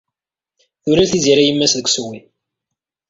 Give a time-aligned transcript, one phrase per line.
[0.81, 2.19] Tulel Tiziri yemma-s deg ussewwi.